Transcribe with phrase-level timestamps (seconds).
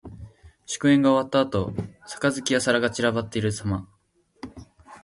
[0.65, 1.75] 酒宴が終わったあと、
[2.07, 3.87] 杯や皿が散らかっているさま。